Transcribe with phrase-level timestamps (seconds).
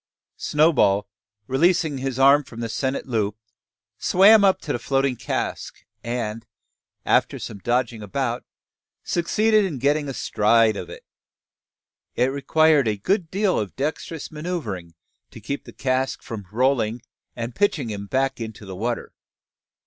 [0.37, 1.07] Snowball,
[1.45, 3.37] releasing his arm from the sennit loop,
[3.99, 6.43] swam up to the floating cask; and,
[7.05, 8.43] after some dodging about,
[9.03, 11.05] succeeded in getting astride of it.
[12.15, 14.95] It required a good deal of dexterous manoeuvring
[15.29, 17.03] to keep the cask from rolling,
[17.35, 19.13] and pitching him back into the water.